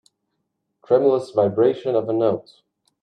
[0.83, 2.51] Tremulous vibration of a note